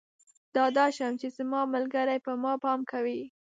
ډاډه 0.53 0.85
شم 0.95 1.13
چې 1.21 1.27
زما 1.37 1.61
ملګری 1.73 2.17
پر 2.25 2.33
ما 2.43 2.53
پام 2.63 2.79
کوي. 2.91 3.21